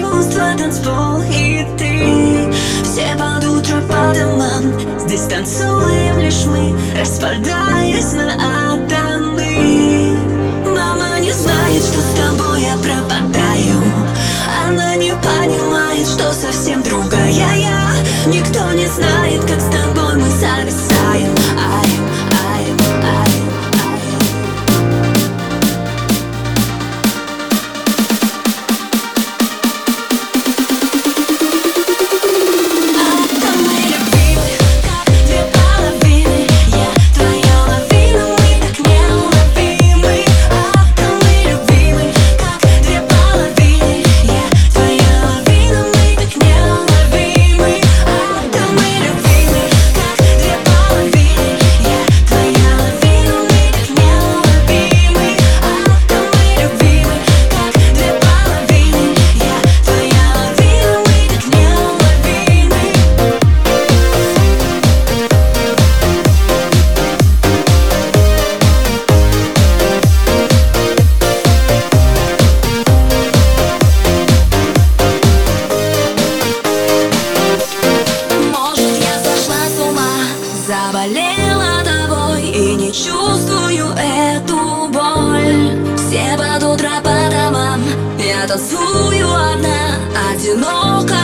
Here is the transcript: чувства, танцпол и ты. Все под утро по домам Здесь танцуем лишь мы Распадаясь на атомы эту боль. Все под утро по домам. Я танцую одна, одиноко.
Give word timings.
чувства, 0.00 0.54
танцпол 0.58 1.22
и 1.30 1.66
ты. 1.78 2.52
Все 2.82 3.16
под 3.18 3.44
утро 3.44 3.80
по 3.88 4.14
домам 4.14 4.72
Здесь 5.00 5.22
танцуем 5.22 6.18
лишь 6.18 6.44
мы 6.46 6.72
Распадаясь 6.98 8.12
на 8.12 8.34
атомы 8.34 8.83
эту 83.98 84.88
боль. 84.88 85.96
Все 85.96 86.36
под 86.36 86.62
утро 86.62 86.90
по 87.02 87.30
домам. 87.30 87.82
Я 88.18 88.46
танцую 88.46 89.28
одна, 89.28 89.96
одиноко. 90.32 91.23